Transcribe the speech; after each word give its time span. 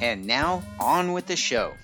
And 0.00 0.26
now, 0.26 0.62
on 0.78 1.12
with 1.12 1.26
the 1.26 1.34
show. 1.34 1.74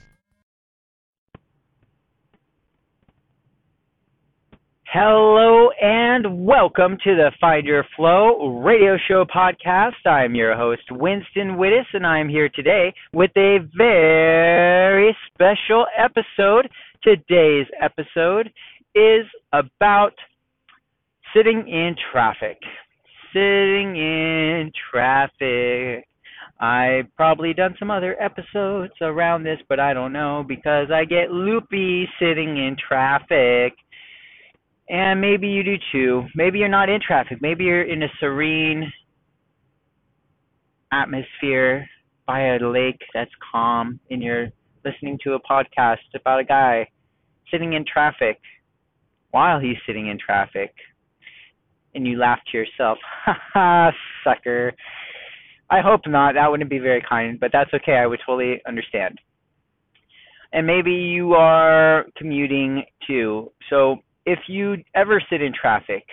Hello 4.85 5.71
and 5.83 6.47
welcome 6.47 6.97
to 7.03 7.17
the 7.17 7.33
Find 7.41 7.67
Your 7.67 7.85
Flow 7.97 8.61
radio 8.61 8.97
show 9.09 9.25
podcast. 9.25 10.07
I'm 10.07 10.37
your 10.37 10.57
host, 10.57 10.83
Winston 10.93 11.57
Wittes, 11.57 11.93
and 11.93 12.07
I'm 12.07 12.29
here 12.29 12.49
today 12.49 12.95
with 13.13 13.33
a 13.37 13.59
very 13.77 15.17
special 15.35 15.87
episode. 15.99 16.71
Today's 17.03 17.67
episode 17.83 18.53
is 18.95 19.27
about 19.53 20.13
sitting 21.35 21.67
in 21.67 21.97
traffic. 22.13 22.59
Sitting 23.33 23.97
in 23.97 24.71
traffic. 24.93 26.07
I've 26.61 27.15
probably 27.17 27.53
done 27.53 27.75
some 27.79 27.91
other 27.91 28.21
episodes 28.23 28.93
around 29.01 29.43
this, 29.43 29.59
but 29.69 29.81
I 29.81 29.93
don't 29.93 30.13
know 30.13 30.45
because 30.47 30.89
I 30.93 31.05
get 31.05 31.31
loopy 31.31 32.09
sitting 32.19 32.57
in 32.57 32.77
traffic. 32.89 33.75
And 34.89 35.21
maybe 35.21 35.49
you 35.49 35.63
do 35.63 35.77
too. 35.93 36.25
Maybe 36.35 36.59
you're 36.59 36.69
not 36.69 36.89
in 36.89 37.01
traffic. 37.05 37.39
Maybe 37.41 37.65
you're 37.65 37.83
in 37.83 38.03
a 38.03 38.09
serene 38.21 38.93
atmosphere 40.93 41.89
by 42.27 42.55
a 42.55 42.59
lake 42.59 43.01
that's 43.13 43.31
calm 43.53 43.99
and 44.11 44.23
you're 44.23 44.49
listening 44.85 45.19
to 45.25 45.35
a 45.35 45.41
podcast 45.41 45.97
about 46.15 46.41
a 46.41 46.45
guy 46.45 46.89
sitting 47.51 47.73
in 47.73 47.85
traffic 47.85 48.39
while 49.31 49.59
he's 49.59 49.77
sitting 49.87 50.09
in 50.09 50.19
traffic. 50.19 50.73
And 51.95 52.07
you 52.07 52.19
laugh 52.19 52.41
to 52.51 52.59
yourself, 52.59 52.99
ha 53.25 53.39
ha, 53.53 53.91
sucker. 54.23 54.73
I 55.75 55.81
hope 55.81 56.03
not. 56.07 56.35
That 56.35 56.49
wouldn't 56.49 56.71
be 56.71 56.79
very 56.79 57.03
kind, 57.09 57.41
but 57.41 57.51
that's 57.53 57.75
okay. 57.75 57.95
I 57.95 58.07
would 58.07 58.21
totally 58.25 58.63
understand. 58.65 59.19
And 60.53 60.65
maybe 60.65 60.93
you 60.93 61.33
are 61.33 62.05
commuting 62.17 62.85
too. 63.05 63.51
So 63.71 63.97
if 64.25 64.39
you 64.47 64.77
ever 64.95 65.21
sit 65.29 65.43
in 65.43 65.53
traffic, 65.53 66.05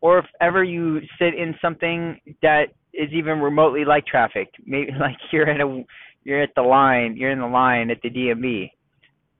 or 0.00 0.20
if 0.20 0.26
ever 0.40 0.62
you 0.62 1.00
sit 1.18 1.34
in 1.34 1.52
something 1.60 2.20
that 2.42 2.66
is 2.94 3.08
even 3.12 3.40
remotely 3.40 3.84
like 3.84 4.06
traffic, 4.06 4.48
maybe 4.64 4.92
like 5.00 5.16
you're 5.32 5.50
at 5.50 5.60
a 5.60 5.82
you're 6.22 6.40
at 6.40 6.54
the 6.54 6.62
line, 6.62 7.16
you're 7.16 7.32
in 7.32 7.40
the 7.40 7.46
line 7.46 7.90
at 7.90 8.00
the 8.02 8.10
DMV, 8.10 8.70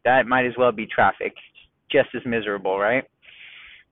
that 0.04 0.26
might 0.26 0.44
as 0.44 0.54
well 0.58 0.72
be 0.72 0.86
traffic, 0.86 1.34
just 1.88 2.08
as 2.16 2.22
miserable, 2.26 2.80
right? 2.80 3.04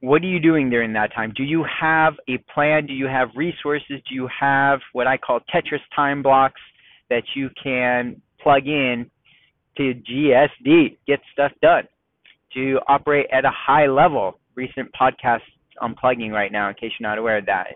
What 0.01 0.23
are 0.23 0.27
you 0.27 0.41
doing 0.41 0.71
during 0.71 0.93
that 0.95 1.15
time? 1.15 1.33
Do 1.37 1.43
you 1.43 1.65
have 1.81 2.15
a 2.29 2.39
plan? 2.53 2.87
Do 2.87 2.95
you 2.95 3.07
have 3.07 3.29
resources? 3.37 4.01
Do 4.09 4.15
you 4.15 4.29
have 4.39 4.81
what 4.93 5.07
I 5.07 5.19
call 5.19 5.41
Tetris 5.55 5.81
time 5.95 6.23
blocks 6.23 6.61
that 7.11 7.23
you 7.35 7.51
can 7.63 8.21
plug 8.43 8.67
in 8.67 9.11
to 9.77 9.95
GSD, 9.95 10.97
get 11.07 11.21
stuff 11.33 11.53
done, 11.61 11.85
to 12.55 12.79
operate 12.89 13.27
at 13.31 13.45
a 13.45 13.51
high 13.51 13.87
level? 13.87 14.41
Recent 14.55 14.91
podcasts 14.99 15.41
I'm 15.81 15.95
plugging 15.95 16.31
right 16.31 16.51
now, 16.51 16.69
in 16.69 16.75
case 16.75 16.93
you're 16.99 17.09
not 17.09 17.19
aware 17.19 17.39
of 17.39 17.47
that. 17.47 17.67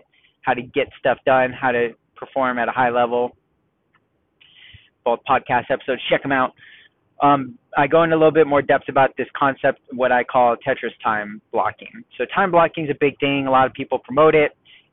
How 0.41 0.53
to 0.53 0.61
get 0.61 0.87
stuff 0.99 1.17
done, 1.25 1.51
how 1.51 1.71
to 1.71 1.89
perform 2.15 2.57
at 2.59 2.67
a 2.67 2.71
high 2.71 2.89
level. 2.89 3.35
Both 5.03 5.19
podcast 5.29 5.65
episodes, 5.69 6.01
check 6.09 6.23
them 6.23 6.31
out. 6.31 6.53
Um, 7.21 7.57
I 7.77 7.87
go 7.87 8.03
into 8.03 8.15
a 8.15 8.19
little 8.19 8.31
bit 8.31 8.47
more 8.47 8.61
depth 8.61 8.89
about 8.89 9.11
this 9.17 9.27
concept, 9.37 9.79
what 9.91 10.11
I 10.11 10.23
call 10.23 10.55
Tetris 10.55 10.91
time 11.03 11.41
blocking. 11.51 12.03
So 12.17 12.25
time 12.33 12.51
blocking 12.51 12.85
is 12.85 12.89
a 12.89 12.97
big 12.99 13.19
thing. 13.19 13.47
A 13.47 13.51
lot 13.51 13.67
of 13.67 13.73
people 13.73 13.99
promote 13.99 14.35
it. 14.35 14.51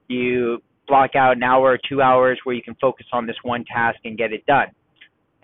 You 0.09 0.63
block 0.89 1.15
out 1.17 1.37
an 1.37 1.43
hour 1.43 1.73
or 1.73 1.79
two 1.89 2.03
hours 2.03 2.41
where 2.45 2.55
you 2.55 2.63
can 2.63 2.75
focus 2.81 3.07
on 3.13 3.27
this 3.27 3.37
one 3.43 3.65
task 3.65 3.99
and 4.05 4.19
get 4.19 4.33
it 4.33 4.45
done. 4.47 4.69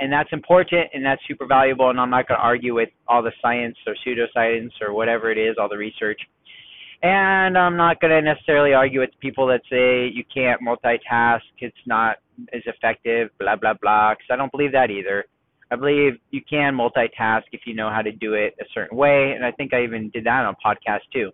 And 0.01 0.13
that's 0.13 0.29
important 0.33 0.91
and 0.95 1.05
that's 1.05 1.21
super 1.27 1.47
valuable. 1.47 1.91
And 1.91 2.01
I'm 2.01 2.11
not 2.11 2.29
going 2.29 2.39
to 2.39 2.45
argue 2.45 2.75
with 2.75 2.91
all 3.09 3.23
the 3.23 3.33
science 3.43 3.77
or 3.87 3.95
pseudoscience 4.07 4.71
or 4.81 4.93
whatever 4.93 5.31
it 5.31 5.39
is, 5.39 5.57
all 5.59 5.69
the 5.69 5.77
research. 5.77 6.21
And 7.03 7.57
I'm 7.57 7.77
not 7.77 8.01
going 8.01 8.11
to 8.11 8.23
necessarily 8.23 8.75
argue 8.75 9.01
with 9.01 9.11
people 9.21 9.47
that 9.49 9.63
say 9.71 10.09
you 10.13 10.25
can't 10.33 10.61
multitask, 10.61 11.41
it's 11.59 11.77
not 11.87 12.17
as 12.53 12.63
effective, 12.67 13.31
blah, 13.39 13.57
blah, 13.57 13.75
blah, 13.81 14.15
because 14.15 14.27
I 14.31 14.37
don't 14.37 14.51
believe 14.51 14.73
that 14.73 14.91
either. 14.91 15.25
I 15.71 15.77
believe 15.77 16.15
you 16.31 16.41
can 16.49 16.75
multitask 16.75 17.43
if 17.53 17.63
you 17.67 17.75
know 17.75 17.91
how 17.91 18.03
to 18.03 18.13
do 18.13 18.35
it 18.35 18.55
a 18.61 18.65
certain 18.73 18.97
way, 18.97 19.33
and 19.33 19.45
I 19.45 19.53
think 19.53 19.75
I 19.75 19.85
even 19.85 20.11
did 20.11 20.25
that 20.25 20.45
on 20.45 20.55
a 20.55 20.67
podcast 20.67 21.01
too. 21.13 21.31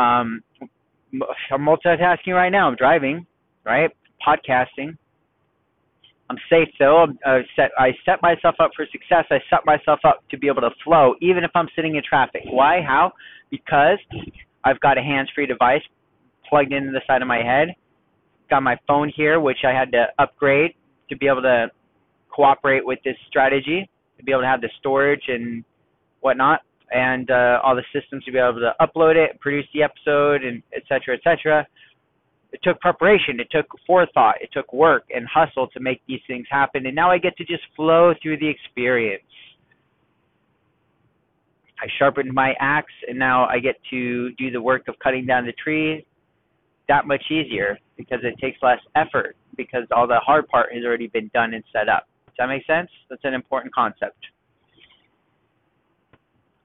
Um, 0.00 0.42
I'm 1.52 1.60
multitasking 1.60 2.34
right 2.34 2.50
now. 2.50 2.68
I'm 2.68 2.76
driving, 2.76 3.26
right? 3.64 3.90
Podcasting. 4.26 4.96
I'm 6.30 6.38
safe 6.48 6.68
though. 6.78 7.06
I 7.26 7.40
set 7.54 7.70
I 7.78 7.90
set 8.06 8.22
myself 8.22 8.54
up 8.58 8.70
for 8.74 8.86
success. 8.90 9.26
I 9.30 9.38
set 9.50 9.60
myself 9.66 10.00
up 10.04 10.24
to 10.30 10.38
be 10.38 10.48
able 10.48 10.62
to 10.62 10.70
flow, 10.82 11.14
even 11.20 11.44
if 11.44 11.50
I'm 11.54 11.68
sitting 11.76 11.96
in 11.96 12.02
traffic. 12.02 12.42
Why? 12.46 12.80
How? 12.80 13.12
Because 13.50 13.98
I've 14.64 14.80
got 14.80 14.96
a 14.96 15.02
hands-free 15.02 15.46
device 15.46 15.82
plugged 16.48 16.72
into 16.72 16.90
the 16.90 17.02
side 17.06 17.20
of 17.20 17.28
my 17.28 17.42
head. 17.42 17.68
Got 18.48 18.62
my 18.62 18.78
phone 18.88 19.12
here, 19.14 19.38
which 19.38 19.58
I 19.64 19.78
had 19.78 19.92
to 19.92 20.06
upgrade 20.18 20.72
to 21.10 21.16
be 21.16 21.26
able 21.26 21.42
to 21.42 21.66
cooperate 22.34 22.84
with 22.84 22.98
this 23.04 23.16
strategy 23.28 23.88
to 24.18 24.24
be 24.24 24.32
able 24.32 24.42
to 24.42 24.46
have 24.46 24.60
the 24.60 24.70
storage 24.78 25.22
and 25.28 25.64
whatnot 26.20 26.60
and 26.92 27.30
uh, 27.30 27.60
all 27.62 27.74
the 27.74 27.84
systems 27.92 28.24
to 28.24 28.32
be 28.32 28.38
able 28.38 28.60
to 28.60 28.72
upload 28.80 29.16
it, 29.16 29.40
produce 29.40 29.66
the 29.74 29.82
episode, 29.82 30.44
and 30.44 30.62
et 30.74 30.82
cetera, 30.88 31.16
et 31.16 31.20
cetera. 31.24 31.66
It 32.52 32.60
took 32.62 32.80
preparation, 32.80 33.40
it 33.40 33.48
took 33.50 33.66
forethought, 33.86 34.36
it 34.40 34.50
took 34.52 34.72
work 34.72 35.04
and 35.14 35.26
hustle 35.26 35.66
to 35.68 35.80
make 35.80 36.00
these 36.06 36.20
things 36.28 36.46
happen. 36.50 36.86
And 36.86 36.94
now 36.94 37.10
I 37.10 37.18
get 37.18 37.36
to 37.38 37.44
just 37.44 37.62
flow 37.74 38.14
through 38.22 38.38
the 38.38 38.48
experience. 38.48 39.24
I 41.82 41.86
sharpened 41.98 42.32
my 42.32 42.54
axe, 42.60 42.92
and 43.08 43.18
now 43.18 43.46
I 43.46 43.58
get 43.58 43.74
to 43.90 44.30
do 44.32 44.52
the 44.52 44.62
work 44.62 44.86
of 44.86 44.94
cutting 45.02 45.26
down 45.26 45.46
the 45.46 45.52
tree 45.52 46.06
that 46.88 47.06
much 47.06 47.22
easier 47.30 47.78
because 47.96 48.20
it 48.22 48.38
takes 48.40 48.58
less 48.62 48.78
effort 48.94 49.36
because 49.56 49.84
all 49.94 50.06
the 50.06 50.20
hard 50.20 50.46
part 50.48 50.72
has 50.74 50.84
already 50.84 51.08
been 51.08 51.30
done 51.34 51.54
and 51.54 51.64
set 51.72 51.88
up. 51.88 52.06
Does 52.36 52.46
that 52.46 52.48
make 52.48 52.66
sense? 52.66 52.90
That's 53.08 53.22
an 53.24 53.34
important 53.34 53.72
concept. 53.72 54.18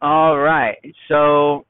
All 0.01 0.39
right. 0.39 0.77
So, 1.07 1.65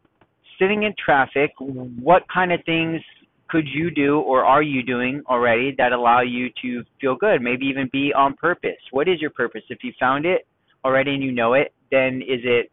sitting 0.60 0.84
in 0.84 0.94
traffic, 1.04 1.52
what 1.60 2.24
kind 2.34 2.54
of 2.54 2.60
things 2.66 3.02
could 3.50 3.68
you 3.68 3.90
do 3.92 4.20
or 4.20 4.46
are 4.46 4.62
you 4.62 4.84
doing 4.84 5.22
already 5.28 5.74
that 5.78 5.92
allow 5.92 6.22
you 6.22 6.50
to 6.62 6.84
feel 7.02 7.16
good? 7.16 7.42
Maybe 7.42 7.66
even 7.66 7.90
be 7.92 8.14
on 8.16 8.36
purpose. 8.36 8.78
What 8.92 9.08
is 9.08 9.20
your 9.20 9.32
purpose? 9.32 9.64
If 9.70 9.80
you 9.84 9.92
found 10.00 10.26
it 10.26 10.48
already 10.86 11.16
and 11.16 11.24
you 11.24 11.32
know 11.32 11.54
it, 11.54 11.74
then 11.92 12.22
is 12.22 12.42
it 12.44 12.72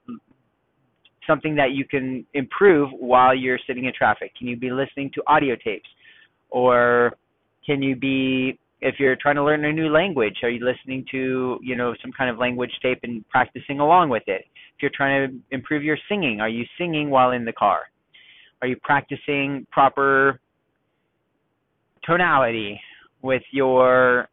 something 1.27 1.57
that 1.57 1.73
you 1.73 1.85
can 1.87 2.25
improve 2.35 2.91
while 2.93 3.35
you're 3.35 3.59
sitting 3.67 3.87
in 3.87 3.93
traffic? 3.97 4.33
Can 4.37 4.47
you 4.47 4.57
be 4.57 4.71
listening 4.71 5.11
to 5.15 5.23
audio 5.27 5.57
tapes? 5.57 5.89
Or 6.51 7.17
can 7.65 7.83
you 7.83 7.97
be 7.97 8.59
if 8.81 8.97
you're 8.99 9.17
trying 9.17 9.37
to 9.37 9.45
learn 9.45 9.65
a 9.65 9.73
new 9.73 9.89
language, 9.89 10.37
are 10.43 10.51
you 10.51 10.65
listening 10.65 11.05
to, 11.11 11.59
you 11.63 11.77
know, 11.77 11.95
some 12.03 12.13
kind 12.13 12.31
of 12.31 12.39
language 12.39 12.71
tape 12.83 13.01
and 13.03 13.27
practicing 13.29 13.81
along 13.81 14.11
with 14.11 14.25
it? 14.27 14.45
If 14.77 14.83
you're 14.83 14.91
trying 14.95 15.29
to 15.31 15.55
improve 15.55 15.83
your 15.83 15.97
singing, 16.09 16.41
are 16.41 16.49
you 16.49 16.65
singing 16.79 17.09
while 17.09 17.31
in 17.31 17.45
the 17.45 17.53
car? 17.53 17.81
Are 18.61 18.69
you 18.69 18.77
practicing 18.83 19.67
proper 19.71 20.41
tonality 22.05 22.81
with 23.23 23.43
your 23.51 24.29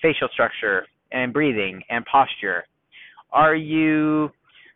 facial 0.00 0.28
structure 0.32 0.86
and 1.12 1.32
breathing 1.32 1.82
and 1.90 2.04
posture? 2.06 2.64
Are 3.32 3.54
you 3.54 4.30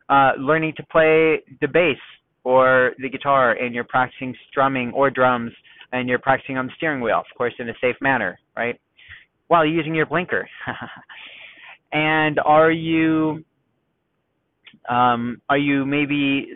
uh, 0.08 0.32
learning 0.38 0.74
to 0.76 0.82
play 0.84 1.42
the 1.60 1.68
bass 1.68 1.96
or 2.44 2.92
the 2.98 3.08
guitar 3.08 3.52
and 3.52 3.74
you're 3.74 3.84
practicing 3.84 4.34
strumming 4.50 4.92
or 4.92 5.10
drums 5.10 5.52
and 5.94 6.08
you're 6.08 6.18
practicing 6.18 6.58
on 6.58 6.66
the 6.66 6.72
steering 6.76 7.00
wheel, 7.00 7.18
of 7.18 7.36
course, 7.36 7.54
in 7.58 7.68
a 7.68 7.74
safe 7.80 7.96
manner, 8.00 8.38
right? 8.56 8.78
While 9.48 9.64
using 9.64 9.94
your 9.94 10.06
blinker. 10.06 10.48
and 11.92 12.38
are 12.44 12.70
you, 12.70 13.44
um, 14.88 15.40
are 15.48 15.58
you 15.58 15.86
maybe, 15.86 16.48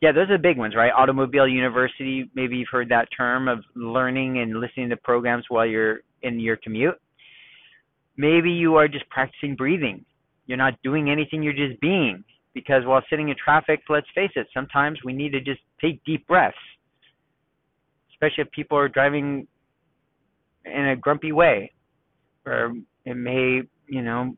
yeah, 0.00 0.12
those 0.12 0.30
are 0.30 0.38
the 0.38 0.42
big 0.42 0.58
ones, 0.58 0.74
right? 0.74 0.92
Automobile 0.96 1.48
University, 1.48 2.30
maybe 2.34 2.56
you've 2.56 2.68
heard 2.70 2.88
that 2.90 3.08
term 3.16 3.48
of 3.48 3.60
learning 3.74 4.38
and 4.38 4.60
listening 4.60 4.88
to 4.90 4.96
programs 4.96 5.44
while 5.48 5.66
you're 5.66 6.00
in 6.22 6.40
your 6.40 6.56
commute. 6.56 6.98
Maybe 8.16 8.50
you 8.50 8.76
are 8.76 8.88
just 8.88 9.08
practicing 9.10 9.56
breathing 9.56 10.04
you're 10.46 10.58
not 10.58 10.74
doing 10.82 11.10
anything, 11.10 11.42
you're 11.42 11.52
just 11.52 11.80
being. 11.80 12.22
Because 12.52 12.84
while 12.84 13.02
sitting 13.10 13.30
in 13.30 13.36
traffic, 13.42 13.80
let's 13.88 14.06
face 14.14 14.30
it, 14.36 14.46
sometimes 14.54 15.00
we 15.04 15.12
need 15.12 15.32
to 15.32 15.40
just 15.40 15.60
take 15.80 16.04
deep 16.04 16.26
breaths. 16.26 16.56
Especially 18.14 18.42
if 18.42 18.50
people 18.50 18.78
are 18.78 18.88
driving 18.88 19.46
in 20.64 20.88
a 20.88 20.96
grumpy 20.96 21.32
way. 21.32 21.72
Or 22.46 22.72
it 23.04 23.14
may, 23.14 23.62
you 23.88 24.02
know, 24.02 24.36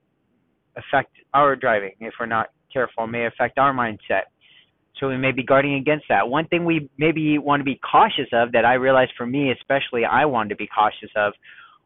affect 0.76 1.12
our 1.34 1.56
driving 1.56 1.93
if 2.00 2.14
we're 2.19 2.26
not 2.26 2.49
careful, 2.73 3.05
it 3.05 3.08
may 3.08 3.26
affect 3.26 3.58
our 3.58 3.73
mindset. 3.73 4.25
So 4.99 5.08
we 5.08 5.19
may 5.19 5.32
be 5.32 5.43
guarding 5.43 5.75
against 5.75 6.06
that. 6.08 6.28
One 6.28 6.46
thing 6.49 6.64
we 6.64 6.88
maybe 6.96 7.38
want 7.38 7.61
to 7.61 7.64
be 7.64 7.78
cautious 7.90 8.28
of 8.32 8.52
that 8.52 8.64
I 8.64 8.75
realized 8.75 9.12
for 9.17 9.26
me, 9.26 9.52
especially 9.52 10.05
I 10.05 10.25
wanted 10.25 10.50
to 10.50 10.56
be 10.56 10.67
cautious 10.67 11.11
of, 11.17 11.34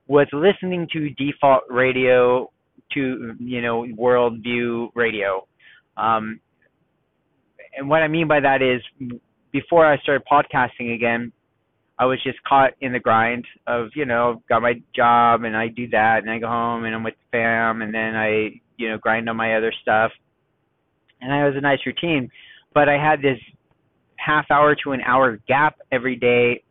was 0.07 0.29
listening 0.33 0.89
to 0.93 1.11
default 1.11 1.63
radio 1.69 2.51
to 2.93 3.35
you 3.39 3.63
know 3.63 3.87
worldview 3.99 4.91
radio. 4.95 5.47
Um, 5.97 6.41
and 7.77 7.89
what 7.89 8.03
I 8.03 8.09
mean 8.09 8.29
by 8.29 8.41
that 8.41 8.63
is, 8.63 8.81
before 9.53 9.87
I 9.87 9.99
started 9.99 10.23
podcasting 10.31 10.95
again, 10.95 11.33
I 12.01 12.07
was 12.07 12.19
just 12.25 12.43
caught 12.45 12.71
in 12.81 12.93
the 12.93 12.99
grind 12.99 13.45
of 13.67 13.89
you 13.95 14.07
know 14.07 14.43
got 14.49 14.63
my 14.63 14.73
job 14.97 15.45
and 15.45 15.55
I 15.55 15.69
do 15.69 15.87
that 15.91 16.21
and 16.23 16.31
I 16.31 16.39
go 16.39 16.49
home 16.49 16.85
and 16.87 16.95
I'm 16.95 17.05
with 17.05 17.15
the 17.15 17.37
fam 17.37 17.83
and 17.83 17.93
then 17.93 18.17
I 18.17 18.61
you 18.79 18.89
know 18.89 18.97
grind 18.97 19.29
on 19.29 19.37
my 19.37 19.55
other 19.57 19.73
stuff, 19.83 20.11
and 21.21 21.31
I 21.31 21.45
was 21.45 21.55
a 21.57 21.61
nice 21.61 21.81
routine, 21.85 22.31
but 22.73 22.89
I 22.89 22.95
had 22.95 23.21
this 23.21 23.39
half 24.17 24.47
hour 24.51 24.75
to 24.83 24.93
an 24.93 25.03
hour 25.03 25.39
gap 25.47 25.77
every 25.93 26.17
day 26.17 26.63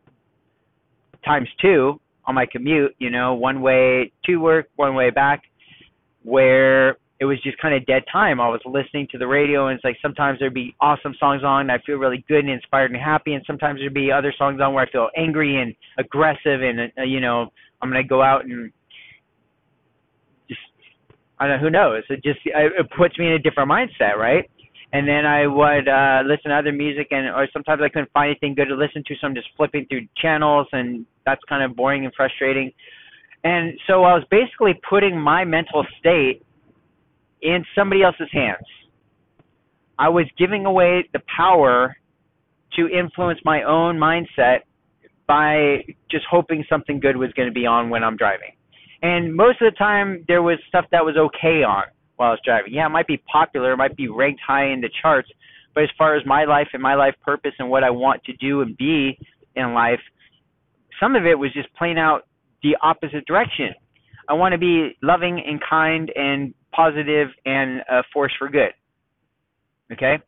times 1.24 1.48
two 1.62 2.00
on 2.26 2.34
my 2.34 2.46
commute, 2.50 2.94
you 2.98 3.10
know, 3.10 3.34
one 3.34 3.60
way 3.60 4.10
to 4.24 4.36
work, 4.36 4.68
one 4.76 4.94
way 4.94 5.10
back 5.10 5.42
where 6.22 6.96
it 7.20 7.26
was 7.26 7.40
just 7.42 7.58
kind 7.58 7.74
of 7.74 7.84
dead 7.84 8.02
time. 8.10 8.40
I 8.40 8.48
was 8.48 8.62
listening 8.64 9.06
to 9.12 9.18
the 9.18 9.26
radio, 9.26 9.66
and 9.66 9.76
it's 9.76 9.84
like 9.84 9.96
sometimes 10.00 10.38
there'd 10.38 10.54
be 10.54 10.74
awesome 10.80 11.14
songs 11.20 11.44
on, 11.44 11.62
and 11.62 11.72
I 11.72 11.78
feel 11.84 11.96
really 11.96 12.24
good 12.26 12.40
and 12.40 12.48
inspired 12.48 12.90
and 12.90 13.00
happy, 13.00 13.34
and 13.34 13.44
sometimes 13.46 13.78
there'd 13.78 13.92
be 13.92 14.10
other 14.10 14.32
songs 14.36 14.58
on 14.60 14.72
where 14.72 14.86
I 14.86 14.90
feel 14.90 15.10
angry 15.14 15.60
and 15.60 15.74
aggressive, 15.98 16.62
and 16.62 16.90
uh, 16.98 17.02
you 17.02 17.20
know, 17.20 17.52
I'm 17.82 17.90
gonna 17.90 18.04
go 18.04 18.22
out 18.22 18.46
and 18.46 18.72
just 20.48 20.60
I 21.38 21.46
don't 21.46 21.58
know 21.58 21.62
who 21.62 21.70
knows. 21.70 22.04
It 22.08 22.24
just 22.24 22.40
it 22.46 22.86
puts 22.96 23.18
me 23.18 23.26
in 23.26 23.32
a 23.34 23.38
different 23.38 23.70
mindset, 23.70 24.16
right? 24.16 24.50
And 24.94 25.06
then 25.06 25.26
I 25.26 25.46
would 25.46 25.88
uh 25.88 26.22
listen 26.24 26.50
to 26.50 26.56
other 26.56 26.72
music, 26.72 27.08
and 27.10 27.28
or 27.28 27.46
sometimes 27.52 27.82
I 27.84 27.90
couldn't 27.90 28.10
find 28.12 28.30
anything 28.30 28.54
good 28.54 28.68
to 28.68 28.74
listen 28.74 29.04
to, 29.06 29.14
so 29.20 29.26
I'm 29.26 29.34
just 29.34 29.48
flipping 29.58 29.84
through 29.90 30.06
channels, 30.16 30.68
and 30.72 31.04
that's 31.26 31.42
kind 31.50 31.62
of 31.62 31.76
boring 31.76 32.06
and 32.06 32.14
frustrating. 32.16 32.72
And 33.44 33.78
so 33.86 34.04
I 34.04 34.14
was 34.14 34.24
basically 34.30 34.72
putting 34.88 35.20
my 35.20 35.44
mental 35.44 35.86
state 35.98 36.42
in 37.42 37.64
somebody 37.74 38.02
else's 38.02 38.28
hands. 38.32 38.66
I 39.98 40.08
was 40.08 40.26
giving 40.38 40.66
away 40.66 41.08
the 41.12 41.20
power 41.36 41.96
to 42.76 42.88
influence 42.88 43.40
my 43.44 43.62
own 43.62 43.98
mindset 43.98 44.60
by 45.26 45.84
just 46.10 46.24
hoping 46.30 46.64
something 46.68 47.00
good 47.00 47.16
was 47.16 47.30
going 47.32 47.48
to 47.48 47.54
be 47.54 47.66
on 47.66 47.90
when 47.90 48.02
I'm 48.02 48.16
driving. 48.16 48.52
And 49.02 49.34
most 49.34 49.60
of 49.62 49.72
the 49.72 49.76
time, 49.76 50.24
there 50.28 50.42
was 50.42 50.58
stuff 50.68 50.84
that 50.92 51.04
was 51.04 51.16
okay 51.16 51.62
on 51.62 51.84
while 52.16 52.28
I 52.28 52.32
was 52.32 52.40
driving. 52.44 52.72
Yeah, 52.74 52.86
it 52.86 52.90
might 52.90 53.06
be 53.06 53.22
popular, 53.30 53.72
it 53.72 53.76
might 53.76 53.96
be 53.96 54.08
ranked 54.08 54.40
high 54.46 54.72
in 54.72 54.80
the 54.80 54.90
charts, 55.00 55.28
but 55.74 55.84
as 55.84 55.90
far 55.96 56.16
as 56.16 56.26
my 56.26 56.44
life 56.44 56.68
and 56.72 56.82
my 56.82 56.94
life 56.94 57.14
purpose 57.22 57.52
and 57.58 57.70
what 57.70 57.84
I 57.84 57.90
want 57.90 58.24
to 58.24 58.32
do 58.34 58.60
and 58.60 58.76
be 58.76 59.18
in 59.56 59.72
life, 59.74 60.00
some 61.00 61.14
of 61.14 61.24
it 61.24 61.38
was 61.38 61.52
just 61.52 61.72
plain 61.74 61.96
out 61.96 62.26
the 62.62 62.76
opposite 62.82 63.26
direction. 63.26 63.70
I 64.28 64.34
want 64.34 64.52
to 64.52 64.58
be 64.58 64.96
loving 65.02 65.42
and 65.46 65.60
kind 65.68 66.10
and 66.14 66.54
positive 66.72 67.28
and 67.44 67.80
a 67.90 68.02
force 68.12 68.32
for 68.38 68.48
good. 68.48 68.72
Okay? 69.92 70.18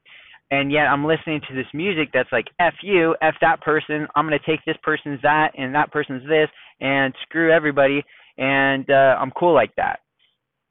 And 0.51 0.71
yet 0.71 0.83
I'm 0.83 1.05
listening 1.05 1.41
to 1.49 1.55
this 1.55 1.67
music 1.73 2.11
that's 2.13 2.31
like 2.31 2.47
F 2.61 2.75
you, 2.83 3.17
F 3.23 3.35
that 3.41 3.63
person, 3.63 4.07
I'm 4.15 4.27
gonna 4.27 4.39
take 4.47 4.61
this 4.67 4.77
person's 4.83 5.21
that 5.23 5.53
and 5.57 5.75
that 5.75 5.91
person's 5.93 6.29
this 6.29 6.49
and 6.81 7.15
screw 7.23 7.51
everybody 7.51 8.03
and 8.37 8.89
uh 8.91 9.17
I'm 9.19 9.31
cool 9.31 9.55
like 9.55 9.75
that. 9.77 10.01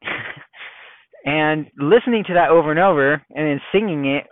and 1.26 1.68
listening 1.78 2.24
to 2.28 2.34
that 2.36 2.50
over 2.50 2.72
and 2.72 2.80
over 2.80 3.14
and 3.14 3.48
then 3.48 3.62
singing 3.72 4.06
it, 4.06 4.26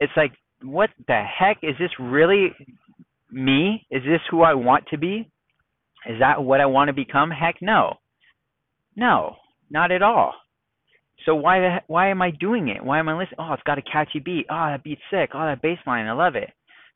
it's 0.00 0.12
like, 0.16 0.32
what 0.62 0.90
the 1.06 1.22
heck? 1.22 1.58
Is 1.62 1.74
this 1.78 1.90
really 2.00 2.52
me? 3.30 3.86
Is 3.90 4.02
this 4.02 4.20
who 4.30 4.42
I 4.42 4.54
want 4.54 4.86
to 4.88 4.98
be? 4.98 5.30
Is 6.08 6.20
that 6.20 6.42
what 6.42 6.60
I 6.60 6.66
want 6.66 6.88
to 6.88 6.94
become? 6.94 7.30
Heck 7.30 7.56
no. 7.60 7.94
No, 8.96 9.36
not 9.70 9.92
at 9.92 10.02
all. 10.02 10.34
So 11.24 11.34
why 11.34 11.58
the, 11.60 11.76
why 11.86 12.10
am 12.10 12.22
I 12.22 12.30
doing 12.30 12.68
it? 12.68 12.84
Why 12.84 12.98
am 12.98 13.08
I 13.08 13.14
listening? 13.16 13.38
Oh, 13.38 13.52
it's 13.52 13.62
got 13.64 13.78
a 13.78 13.82
catchy 13.82 14.20
beat. 14.20 14.46
Oh, 14.50 14.66
that 14.70 14.84
beat's 14.84 15.00
sick. 15.10 15.30
Oh, 15.34 15.46
that 15.46 15.62
bass 15.62 15.78
line, 15.86 16.06
I 16.06 16.12
love 16.12 16.36
it. 16.36 16.50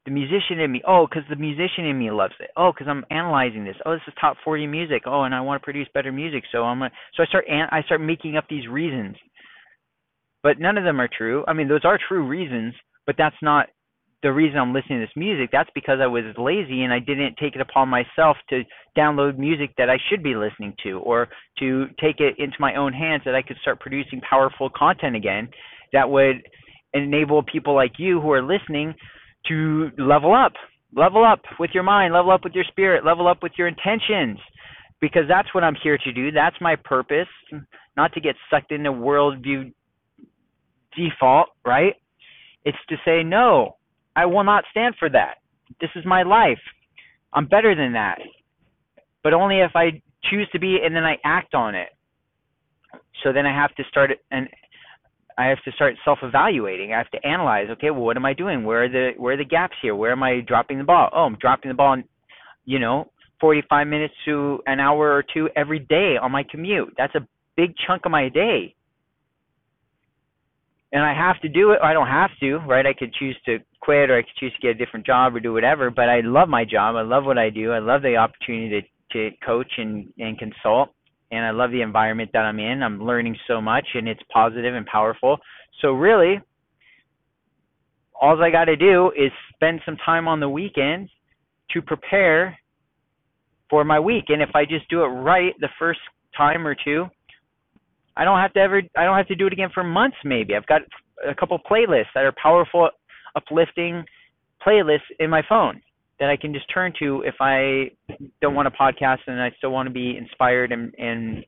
The 0.04 0.12
musician 0.12 0.60
in 0.60 0.72
me. 0.72 0.82
Oh, 0.86 1.06
because 1.06 1.24
the 1.28 1.36
musician 1.36 1.84
in 1.86 1.98
me 1.98 2.10
loves 2.10 2.34
it. 2.40 2.50
Oh, 2.56 2.72
because 2.72 2.88
I'm 2.88 3.04
analyzing 3.10 3.64
this. 3.64 3.76
Oh, 3.84 3.92
this 3.92 4.02
is 4.06 4.14
top 4.20 4.36
40 4.44 4.66
music. 4.66 5.02
Oh, 5.06 5.24
and 5.24 5.34
I 5.34 5.40
want 5.40 5.60
to 5.60 5.64
produce 5.64 5.88
better 5.92 6.12
music. 6.12 6.44
So 6.52 6.62
I'm 6.62 6.78
gonna, 6.78 6.90
so 7.16 7.22
I 7.22 7.26
start 7.26 7.44
an, 7.48 7.66
I 7.70 7.82
start 7.82 8.00
making 8.00 8.36
up 8.36 8.44
these 8.48 8.66
reasons. 8.68 9.16
But 10.42 10.58
none 10.58 10.78
of 10.78 10.84
them 10.84 11.00
are 11.00 11.08
true. 11.08 11.44
I 11.46 11.52
mean, 11.52 11.68
those 11.68 11.84
are 11.84 11.98
true 12.08 12.26
reasons, 12.26 12.74
but 13.06 13.16
that's 13.18 13.36
not 13.42 13.66
the 14.22 14.32
reason 14.32 14.58
I'm 14.58 14.74
listening 14.74 15.00
to 15.00 15.06
this 15.06 15.16
music, 15.16 15.50
that's 15.50 15.70
because 15.74 15.98
I 16.00 16.06
was 16.06 16.24
lazy 16.36 16.82
and 16.82 16.92
I 16.92 16.98
didn't 16.98 17.36
take 17.38 17.54
it 17.54 17.60
upon 17.60 17.88
myself 17.88 18.36
to 18.50 18.62
download 18.96 19.38
music 19.38 19.70
that 19.78 19.88
I 19.88 19.96
should 20.08 20.22
be 20.22 20.34
listening 20.34 20.74
to 20.82 20.98
or 21.00 21.28
to 21.58 21.86
take 22.00 22.20
it 22.20 22.34
into 22.38 22.56
my 22.60 22.74
own 22.74 22.92
hands 22.92 23.22
that 23.24 23.34
I 23.34 23.42
could 23.42 23.56
start 23.62 23.80
producing 23.80 24.20
powerful 24.20 24.68
content 24.76 25.16
again 25.16 25.48
that 25.92 26.08
would 26.08 26.42
enable 26.92 27.42
people 27.42 27.74
like 27.74 27.92
you 27.98 28.20
who 28.20 28.30
are 28.32 28.42
listening 28.42 28.94
to 29.48 29.90
level 29.96 30.34
up. 30.34 30.52
Level 30.94 31.24
up 31.24 31.40
with 31.58 31.70
your 31.72 31.84
mind, 31.84 32.12
level 32.12 32.32
up 32.32 32.42
with 32.42 32.52
your 32.52 32.64
spirit, 32.64 33.04
level 33.04 33.28
up 33.28 33.42
with 33.42 33.52
your 33.56 33.68
intentions. 33.68 34.38
Because 35.00 35.22
that's 35.28 35.54
what 35.54 35.64
I'm 35.64 35.76
here 35.82 35.96
to 35.96 36.12
do. 36.12 36.30
That's 36.30 36.56
my 36.60 36.76
purpose. 36.76 37.28
Not 37.96 38.12
to 38.14 38.20
get 38.20 38.34
sucked 38.50 38.72
into 38.72 38.92
worldview 38.92 39.72
default, 40.96 41.48
right? 41.64 41.94
It's 42.64 42.78
to 42.88 42.96
say, 43.04 43.22
no, 43.22 43.76
I 44.20 44.26
will 44.26 44.44
not 44.44 44.64
stand 44.70 44.96
for 44.98 45.08
that. 45.08 45.36
This 45.80 45.88
is 45.96 46.04
my 46.04 46.22
life. 46.24 46.58
I'm 47.32 47.46
better 47.46 47.74
than 47.74 47.94
that. 47.94 48.18
But 49.22 49.32
only 49.32 49.60
if 49.60 49.70
I 49.74 50.02
choose 50.28 50.46
to 50.52 50.58
be 50.58 50.78
and 50.84 50.94
then 50.94 51.04
I 51.04 51.16
act 51.24 51.54
on 51.54 51.74
it. 51.74 51.88
So 53.22 53.32
then 53.32 53.46
I 53.46 53.54
have 53.54 53.74
to 53.76 53.84
start 53.88 54.10
and 54.30 54.46
I 55.38 55.46
have 55.46 55.62
to 55.64 55.72
start 55.72 55.94
self-evaluating. 56.04 56.92
I 56.92 56.98
have 56.98 57.10
to 57.12 57.26
analyze. 57.26 57.68
Okay, 57.70 57.90
well, 57.90 58.02
what 58.02 58.18
am 58.18 58.26
I 58.26 58.34
doing? 58.34 58.62
Where 58.64 58.84
are 58.84 58.88
the 58.90 59.12
where 59.16 59.34
are 59.34 59.38
the 59.38 59.44
gaps 59.44 59.76
here? 59.80 59.94
Where 59.94 60.12
am 60.12 60.22
I 60.22 60.40
dropping 60.46 60.76
the 60.76 60.84
ball? 60.84 61.08
Oh, 61.14 61.24
I'm 61.24 61.36
dropping 61.40 61.70
the 61.70 61.74
ball. 61.74 61.94
In, 61.94 62.04
you 62.66 62.78
know, 62.78 63.10
45 63.40 63.86
minutes 63.86 64.14
to 64.26 64.60
an 64.66 64.80
hour 64.80 65.14
or 65.14 65.24
two 65.32 65.48
every 65.56 65.78
day 65.78 66.16
on 66.20 66.30
my 66.30 66.44
commute. 66.50 66.92
That's 66.98 67.14
a 67.14 67.26
big 67.56 67.74
chunk 67.86 68.04
of 68.04 68.12
my 68.12 68.28
day 68.28 68.74
and 70.92 71.02
I 71.02 71.14
have 71.14 71.40
to 71.42 71.48
do 71.48 71.70
it. 71.70 71.80
I 71.82 71.92
don't 71.92 72.08
have 72.08 72.30
to, 72.40 72.58
right? 72.58 72.86
I 72.86 72.92
could 72.92 73.12
choose 73.14 73.36
to 73.46 73.58
quit 73.80 74.10
or 74.10 74.18
I 74.18 74.22
could 74.22 74.36
choose 74.38 74.52
to 74.54 74.60
get 74.60 74.70
a 74.70 74.84
different 74.84 75.06
job 75.06 75.34
or 75.34 75.40
do 75.40 75.52
whatever. 75.52 75.90
But 75.90 76.08
I 76.08 76.20
love 76.20 76.48
my 76.48 76.64
job. 76.64 76.96
I 76.96 77.02
love 77.02 77.24
what 77.24 77.38
I 77.38 77.50
do. 77.50 77.72
I 77.72 77.78
love 77.78 78.02
the 78.02 78.16
opportunity 78.16 78.80
to 78.80 78.86
to 79.12 79.30
coach 79.44 79.72
and 79.78 80.12
and 80.18 80.38
consult, 80.38 80.90
and 81.30 81.44
I 81.44 81.50
love 81.50 81.70
the 81.72 81.82
environment 81.82 82.30
that 82.32 82.40
I'm 82.40 82.58
in. 82.58 82.82
I'm 82.82 83.02
learning 83.02 83.36
so 83.46 83.60
much, 83.60 83.86
and 83.94 84.08
it's 84.08 84.20
positive 84.32 84.74
and 84.74 84.86
powerful. 84.86 85.38
So 85.80 85.92
really, 85.92 86.40
all 88.20 88.42
I 88.42 88.50
got 88.50 88.66
to 88.66 88.76
do 88.76 89.10
is 89.16 89.32
spend 89.54 89.80
some 89.84 89.96
time 90.04 90.28
on 90.28 90.40
the 90.40 90.48
weekend 90.48 91.08
to 91.70 91.82
prepare 91.82 92.56
for 93.68 93.84
my 93.84 93.98
week. 93.98 94.24
And 94.28 94.42
if 94.42 94.50
I 94.54 94.64
just 94.64 94.88
do 94.88 95.02
it 95.02 95.08
right 95.08 95.54
the 95.60 95.68
first 95.78 96.00
time 96.36 96.66
or 96.66 96.74
two, 96.74 97.06
I 98.16 98.24
don't 98.24 98.38
have 98.38 98.52
to 98.54 98.60
ever 98.60 98.82
I 98.96 99.04
don't 99.04 99.16
have 99.16 99.28
to 99.28 99.34
do 99.34 99.46
it 99.46 99.52
again 99.52 99.70
for 99.72 99.84
months 99.84 100.16
maybe. 100.24 100.54
I've 100.54 100.66
got 100.66 100.82
a 101.28 101.34
couple 101.34 101.58
playlists 101.70 102.12
that 102.14 102.24
are 102.24 102.34
powerful 102.40 102.90
uplifting 103.36 104.04
playlists 104.66 105.00
in 105.18 105.30
my 105.30 105.42
phone 105.48 105.80
that 106.18 106.28
I 106.28 106.36
can 106.36 106.52
just 106.52 106.66
turn 106.72 106.92
to 106.98 107.22
if 107.22 107.36
I 107.40 107.90
don't 108.42 108.54
want 108.54 108.68
a 108.68 108.70
podcast 108.70 109.18
and 109.26 109.40
I 109.40 109.50
still 109.56 109.70
want 109.70 109.86
to 109.86 109.92
be 109.92 110.16
inspired 110.16 110.70
and, 110.70 110.94
and 110.98 111.44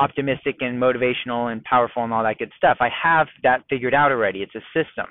optimistic 0.00 0.56
and 0.60 0.80
motivational 0.80 1.52
and 1.52 1.62
powerful 1.64 2.04
and 2.04 2.12
all 2.12 2.22
that 2.22 2.38
good 2.38 2.52
stuff. 2.56 2.78
I 2.80 2.88
have 3.02 3.26
that 3.42 3.64
figured 3.68 3.94
out 3.94 4.12
already. 4.12 4.40
It's 4.40 4.54
a 4.54 4.62
system. 4.72 5.06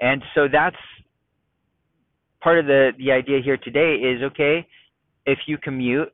And 0.00 0.22
so 0.34 0.48
that's 0.52 0.76
part 2.40 2.58
of 2.58 2.66
the 2.66 2.90
the 2.98 3.12
idea 3.12 3.40
here 3.42 3.56
today 3.56 3.94
is 3.94 4.22
okay, 4.22 4.66
if 5.26 5.38
you 5.46 5.58
commute 5.58 6.12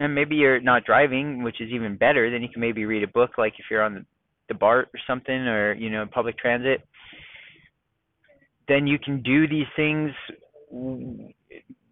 and 0.00 0.14
maybe 0.14 0.36
you're 0.36 0.60
not 0.60 0.84
driving, 0.84 1.42
which 1.42 1.60
is 1.60 1.70
even 1.70 1.96
better. 1.96 2.30
Then 2.30 2.42
you 2.42 2.48
can 2.48 2.60
maybe 2.60 2.84
read 2.84 3.02
a 3.02 3.08
book, 3.08 3.32
like 3.38 3.54
if 3.58 3.66
you're 3.70 3.82
on 3.82 4.06
the, 4.48 4.54
BART 4.54 4.88
or 4.94 5.00
something, 5.06 5.34
or 5.34 5.74
you 5.74 5.90
know, 5.90 6.06
public 6.10 6.38
transit. 6.38 6.80
Then 8.66 8.86
you 8.86 8.98
can 8.98 9.22
do 9.22 9.46
these 9.46 9.66
things. 9.76 10.10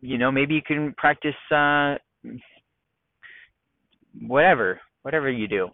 You 0.00 0.18
know, 0.18 0.30
maybe 0.30 0.54
you 0.54 0.62
can 0.62 0.94
practice 0.96 1.34
uh, 1.54 1.96
whatever, 4.20 4.80
whatever 5.02 5.30
you 5.30 5.48
do. 5.48 5.68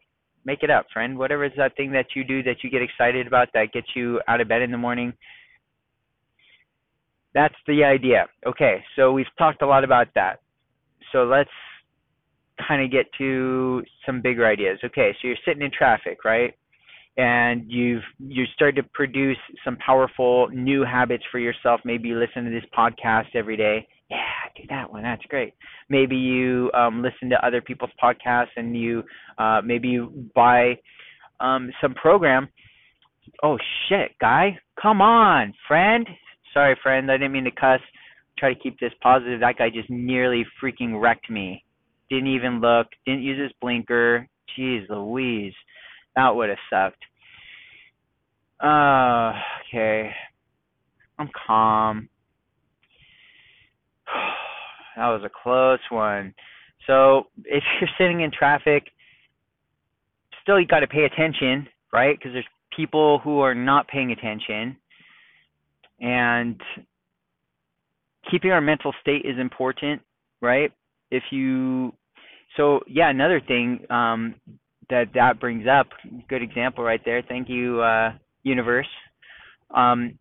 Make 0.44 0.62
it 0.62 0.70
up, 0.70 0.86
friend. 0.92 1.16
Whatever 1.16 1.44
is 1.44 1.52
that 1.56 1.76
thing 1.76 1.92
that 1.92 2.06
you 2.16 2.24
do 2.24 2.42
that 2.42 2.64
you 2.64 2.70
get 2.70 2.82
excited 2.82 3.26
about 3.26 3.48
that 3.54 3.72
gets 3.72 3.86
you 3.94 4.20
out 4.26 4.40
of 4.40 4.48
bed 4.48 4.62
in 4.62 4.72
the 4.72 4.78
morning. 4.78 5.12
That's 7.34 7.54
the 7.66 7.84
idea. 7.84 8.26
Okay, 8.44 8.82
so 8.96 9.12
we've 9.12 9.26
talked 9.38 9.62
a 9.62 9.66
lot 9.66 9.84
about 9.84 10.08
that. 10.14 10.40
So 11.12 11.24
let's 11.24 11.50
kind 12.66 12.82
of 12.82 12.90
get 12.90 13.06
to 13.18 13.82
some 14.06 14.20
bigger 14.20 14.46
ideas. 14.46 14.78
Okay, 14.84 15.12
so 15.20 15.28
you're 15.28 15.36
sitting 15.46 15.62
in 15.62 15.70
traffic, 15.70 16.24
right? 16.24 16.54
And 17.16 17.64
you've 17.70 18.02
you 18.18 18.44
started 18.54 18.82
to 18.82 18.88
produce 18.94 19.36
some 19.64 19.76
powerful 19.84 20.48
new 20.48 20.84
habits 20.84 21.24
for 21.30 21.38
yourself. 21.38 21.80
Maybe 21.84 22.08
you 22.08 22.18
listen 22.18 22.44
to 22.44 22.50
this 22.50 22.64
podcast 22.76 23.34
every 23.34 23.56
day. 23.56 23.86
Yeah, 24.08 24.18
do 24.56 24.62
that 24.68 24.90
one. 24.90 25.02
That's 25.02 25.24
great. 25.26 25.54
Maybe 25.88 26.16
you 26.16 26.70
um, 26.74 27.02
listen 27.02 27.30
to 27.30 27.46
other 27.46 27.60
people's 27.60 27.90
podcasts 28.02 28.54
and 28.56 28.76
you 28.76 29.02
uh, 29.38 29.60
maybe 29.64 29.88
you 29.88 30.30
buy 30.34 30.78
um, 31.40 31.70
some 31.80 31.94
program. 31.94 32.48
Oh 33.42 33.58
shit, 33.88 34.12
guy, 34.20 34.58
come 34.80 35.00
on, 35.00 35.54
friend. 35.68 36.06
Sorry, 36.54 36.76
friend. 36.82 37.10
I 37.10 37.16
didn't 37.16 37.32
mean 37.32 37.44
to 37.44 37.50
cuss. 37.50 37.80
Try 38.38 38.54
to 38.54 38.60
keep 38.60 38.78
this 38.80 38.92
positive. 39.02 39.40
That 39.40 39.58
guy 39.58 39.70
just 39.70 39.90
nearly 39.90 40.44
freaking 40.62 41.00
wrecked 41.00 41.30
me. 41.30 41.64
Didn't 42.12 42.34
even 42.34 42.60
look. 42.60 42.88
Didn't 43.06 43.22
use 43.22 43.40
his 43.40 43.52
blinker. 43.58 44.28
Jeez 44.54 44.86
Louise. 44.90 45.54
That 46.14 46.36
would 46.36 46.50
have 46.50 46.58
sucked. 46.68 47.02
Uh, 48.62 49.32
okay. 49.66 50.10
I'm 51.18 51.30
calm. 51.46 52.10
that 54.96 55.08
was 55.08 55.22
a 55.24 55.30
close 55.42 55.78
one. 55.88 56.34
So 56.86 57.28
if 57.46 57.64
you're 57.80 57.88
sitting 57.96 58.20
in 58.20 58.30
traffic, 58.30 58.88
still 60.42 60.60
you 60.60 60.66
got 60.66 60.80
to 60.80 60.86
pay 60.86 61.04
attention, 61.04 61.66
right? 61.94 62.18
Because 62.18 62.34
there's 62.34 62.44
people 62.76 63.20
who 63.20 63.40
are 63.40 63.54
not 63.54 63.88
paying 63.88 64.12
attention, 64.12 64.76
and 65.98 66.60
keeping 68.30 68.50
our 68.50 68.60
mental 68.60 68.92
state 69.00 69.22
is 69.24 69.38
important, 69.38 70.02
right? 70.42 70.72
If 71.10 71.22
you, 71.30 71.94
so 72.56 72.80
yeah, 72.86 73.10
another 73.10 73.40
thing 73.40 73.84
um, 73.90 74.34
that 74.90 75.06
that 75.14 75.40
brings 75.40 75.66
up, 75.66 75.88
good 76.28 76.42
example 76.42 76.84
right 76.84 77.00
there. 77.04 77.22
Thank 77.26 77.48
you, 77.48 77.80
uh, 77.80 78.12
universe. 78.42 78.88
Um, 79.74 80.18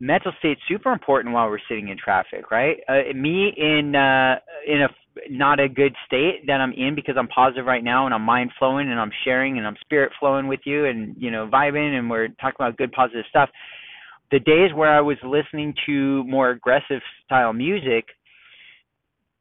mental 0.00 0.32
state's 0.38 0.60
super 0.68 0.92
important 0.92 1.34
while 1.34 1.48
we're 1.48 1.58
sitting 1.68 1.88
in 1.88 1.98
traffic, 1.98 2.50
right? 2.50 2.78
Uh, 2.88 3.12
me 3.14 3.52
in 3.56 3.94
uh, 3.94 4.36
in 4.66 4.82
a 4.82 4.88
not 5.28 5.60
a 5.60 5.68
good 5.68 5.94
state 6.06 6.46
that 6.46 6.60
I'm 6.60 6.72
in 6.72 6.94
because 6.94 7.16
I'm 7.18 7.28
positive 7.28 7.66
right 7.66 7.82
now 7.82 8.06
and 8.06 8.14
I'm 8.14 8.22
mind 8.22 8.52
flowing 8.58 8.90
and 8.90 8.98
I'm 8.98 9.10
sharing 9.24 9.58
and 9.58 9.66
I'm 9.66 9.76
spirit 9.80 10.12
flowing 10.18 10.46
with 10.48 10.60
you 10.64 10.86
and 10.86 11.14
you 11.18 11.30
know 11.30 11.48
vibing 11.52 11.98
and 11.98 12.08
we're 12.08 12.28
talking 12.28 12.56
about 12.58 12.76
good 12.76 12.92
positive 12.92 13.24
stuff. 13.28 13.50
The 14.30 14.38
days 14.38 14.72
where 14.74 14.92
I 14.92 15.00
was 15.00 15.16
listening 15.24 15.74
to 15.86 16.22
more 16.24 16.50
aggressive 16.50 17.00
style 17.24 17.52
music, 17.52 18.06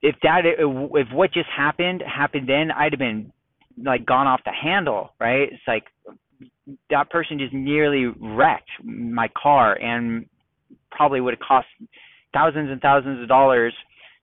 if 0.02 0.16
that 0.24 0.42
if 0.46 1.08
what 1.12 1.34
just 1.34 1.50
happened 1.56 2.04
happened 2.06 2.48
then, 2.48 2.72
I'd 2.72 2.94
have 2.94 3.00
been 3.00 3.32
like 3.84 4.06
gone 4.06 4.28
off 4.28 4.42
the 4.46 4.52
handle, 4.52 5.14
right? 5.20 5.50
It's 5.52 5.62
like 5.68 5.84
that 6.90 7.10
person 7.10 7.40
just 7.40 7.54
nearly 7.54 8.06
wrecked 8.20 8.70
my 8.84 9.30
car 9.42 9.74
and 9.76 10.26
probably 10.92 11.22
would 11.22 11.34
have 11.34 11.48
cost 11.48 11.68
thousands 12.34 12.70
and 12.70 12.82
thousands 12.82 13.22
of 13.22 13.28
dollars 13.28 13.74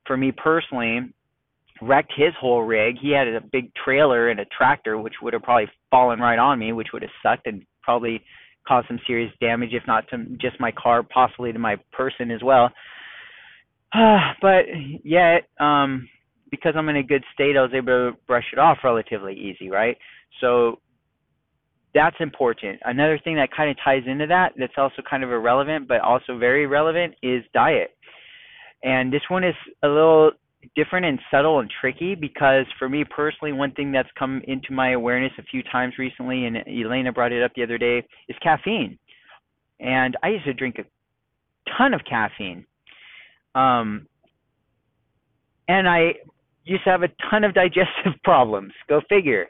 for 0.06 0.16
me 0.16 0.32
personally. 0.32 1.00
Wrecked 1.82 2.12
his 2.16 2.32
whole 2.40 2.62
rig. 2.62 2.96
He 2.98 3.10
had 3.10 3.28
a 3.28 3.42
big 3.52 3.70
trailer 3.74 4.30
and 4.30 4.40
a 4.40 4.46
tractor 4.46 4.96
which 4.96 5.12
would 5.20 5.34
have 5.34 5.42
probably 5.42 5.68
fallen 5.90 6.20
right 6.20 6.38
on 6.38 6.58
me 6.58 6.72
which 6.72 6.88
would 6.94 7.02
have 7.02 7.10
sucked 7.22 7.46
and 7.46 7.62
probably 7.82 8.22
caused 8.66 8.88
some 8.88 8.98
serious 9.06 9.30
damage 9.42 9.74
if 9.74 9.82
not 9.86 10.08
to 10.08 10.24
just 10.40 10.58
my 10.58 10.72
car 10.72 11.02
possibly 11.02 11.52
to 11.52 11.58
my 11.58 11.76
person 11.92 12.30
as 12.30 12.42
well 12.42 12.70
but 14.42 14.64
yet 15.04 15.48
um 15.60 16.08
because 16.50 16.74
i'm 16.76 16.88
in 16.88 16.96
a 16.96 17.02
good 17.02 17.24
state 17.32 17.56
i 17.56 17.62
was 17.62 17.72
able 17.74 17.86
to 17.86 18.16
brush 18.26 18.46
it 18.52 18.58
off 18.58 18.78
relatively 18.84 19.34
easy 19.34 19.70
right 19.70 19.96
so 20.40 20.78
that's 21.96 22.16
important. 22.20 22.78
Another 22.84 23.18
thing 23.24 23.36
that 23.36 23.48
kind 23.56 23.70
of 23.70 23.76
ties 23.82 24.02
into 24.06 24.26
that, 24.26 24.52
that's 24.58 24.74
also 24.76 25.02
kind 25.08 25.24
of 25.24 25.30
irrelevant, 25.30 25.88
but 25.88 26.02
also 26.02 26.36
very 26.36 26.66
relevant, 26.66 27.14
is 27.22 27.42
diet. 27.54 27.96
And 28.84 29.10
this 29.10 29.22
one 29.28 29.42
is 29.42 29.54
a 29.82 29.88
little 29.88 30.32
different 30.74 31.06
and 31.06 31.18
subtle 31.30 31.60
and 31.60 31.70
tricky 31.80 32.14
because 32.14 32.66
for 32.78 32.88
me 32.88 33.02
personally, 33.04 33.52
one 33.54 33.72
thing 33.72 33.92
that's 33.92 34.10
come 34.18 34.42
into 34.46 34.72
my 34.72 34.92
awareness 34.92 35.32
a 35.38 35.42
few 35.44 35.62
times 35.62 35.94
recently, 35.98 36.44
and 36.44 36.58
Elena 36.68 37.12
brought 37.12 37.32
it 37.32 37.42
up 37.42 37.52
the 37.56 37.62
other 37.62 37.78
day, 37.78 38.06
is 38.28 38.36
caffeine. 38.42 38.98
And 39.80 40.18
I 40.22 40.28
used 40.28 40.44
to 40.44 40.52
drink 40.52 40.76
a 40.78 40.84
ton 41.78 41.94
of 41.94 42.02
caffeine. 42.08 42.66
Um, 43.56 44.06
and 45.68 45.88
I 45.88 46.14
used 46.64 46.84
to 46.84 46.90
have 46.90 47.02
a 47.02 47.08
ton 47.30 47.44
of 47.44 47.54
digestive 47.62 48.20
problems. 48.22 48.72
Go 48.88 49.00
figure 49.08 49.46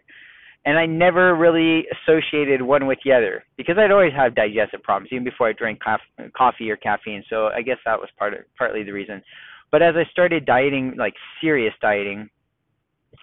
and 0.66 0.76
I 0.76 0.84
never 0.84 1.36
really 1.36 1.86
associated 1.94 2.60
one 2.60 2.86
with 2.86 2.98
the 3.04 3.12
other 3.12 3.44
because 3.56 3.76
I'd 3.78 3.92
always 3.92 4.12
have 4.14 4.34
digestive 4.34 4.82
problems 4.82 5.10
even 5.12 5.22
before 5.22 5.48
I 5.48 5.52
drank 5.52 5.80
cof- 5.80 6.32
coffee 6.36 6.68
or 6.70 6.76
caffeine. 6.76 7.22
So 7.30 7.46
I 7.46 7.62
guess 7.62 7.78
that 7.86 7.98
was 7.98 8.08
part 8.18 8.34
of 8.34 8.40
partly 8.58 8.82
the 8.82 8.90
reason. 8.90 9.22
But 9.70 9.82
as 9.82 9.94
I 9.96 10.10
started 10.10 10.44
dieting, 10.44 10.94
like 10.98 11.14
serious 11.40 11.72
dieting, 11.80 12.28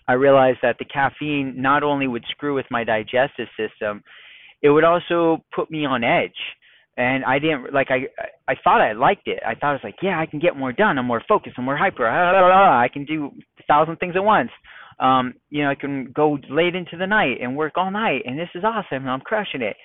I 0.07 0.13
realized 0.13 0.59
that 0.61 0.77
the 0.79 0.85
caffeine 0.85 1.53
not 1.57 1.83
only 1.83 2.07
would 2.07 2.23
screw 2.29 2.55
with 2.55 2.65
my 2.71 2.85
digestive 2.85 3.47
system, 3.57 4.03
it 4.61 4.69
would 4.69 4.85
also 4.85 5.43
put 5.53 5.69
me 5.69 5.85
on 5.85 6.03
edge. 6.03 6.31
And 6.95 7.25
I 7.25 7.39
didn't 7.39 7.73
like 7.73 7.88
I 7.89 8.07
I 8.47 8.55
thought 8.63 8.81
I 8.81 8.93
liked 8.93 9.27
it. 9.27 9.41
I 9.45 9.55
thought 9.55 9.69
I 9.69 9.73
was 9.73 9.81
like, 9.83 9.95
yeah, 10.01 10.19
I 10.19 10.27
can 10.27 10.39
get 10.39 10.55
more 10.55 10.71
done. 10.71 10.97
I'm 10.97 11.07
more 11.07 11.23
focused. 11.27 11.55
I'm 11.57 11.65
more 11.65 11.77
hyper. 11.77 12.07
I 12.07 12.88
can 12.93 13.05
do 13.05 13.31
a 13.59 13.63
thousand 13.67 13.97
things 13.97 14.15
at 14.15 14.23
once 14.23 14.51
um, 15.00 15.33
you 15.50 15.63
know, 15.63 15.69
I 15.69 15.75
can 15.75 16.12
go 16.15 16.38
late 16.50 16.75
into 16.75 16.97
the 16.97 17.07
night 17.07 17.38
and 17.41 17.55
work 17.55 17.73
all 17.75 17.91
night, 17.91 18.21
and 18.25 18.38
this 18.38 18.50
is 18.55 18.63
awesome, 18.63 19.03
and 19.03 19.09
I'm 19.09 19.21
crushing 19.21 19.62
it. 19.62 19.75